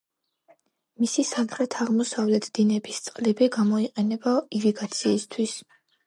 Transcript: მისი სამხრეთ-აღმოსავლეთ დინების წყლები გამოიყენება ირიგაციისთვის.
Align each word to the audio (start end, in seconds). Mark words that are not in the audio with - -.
მისი 1.01 1.23
სამხრეთ-აღმოსავლეთ 1.31 2.47
დინების 2.59 3.01
წყლები 3.07 3.49
გამოიყენება 3.57 4.33
ირიგაციისთვის. 4.61 5.55